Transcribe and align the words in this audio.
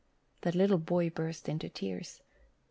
The 0.41 0.51
little 0.51 0.79
boy 0.79 1.11
burst 1.11 1.47
into 1.47 1.69
tears. 1.69 2.21